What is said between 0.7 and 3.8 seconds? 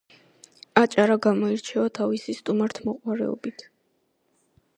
აჭარა გამოირჩევა თავისი სტუმართმოყვარეობით